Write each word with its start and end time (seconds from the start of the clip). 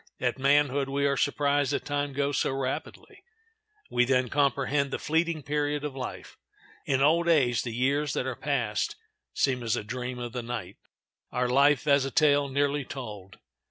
At 0.19 0.39
manhood 0.39 0.89
we 0.89 1.05
are 1.05 1.15
surprised 1.15 1.73
that 1.73 1.85
time 1.85 2.11
goes 2.13 2.39
so 2.39 2.51
rapidly; 2.53 3.21
we 3.91 4.03
then 4.03 4.29
comprehend 4.29 4.89
the 4.89 4.97
fleeting 4.97 5.43
period 5.43 5.83
of 5.83 5.95
life. 5.95 6.37
In 6.87 7.03
old 7.03 7.27
age 7.27 7.61
the 7.61 7.71
years 7.71 8.13
that 8.13 8.25
are 8.25 8.35
passed 8.35 8.95
seem 9.35 9.61
as 9.61 9.75
a 9.75 9.83
dream 9.83 10.17
of 10.17 10.33
the 10.33 10.41
night, 10.41 10.77
our 11.31 11.47
life 11.47 11.85
as 11.85 12.03
a 12.03 12.09
tale 12.09 12.49
nearly 12.49 12.83
told. 12.83 13.37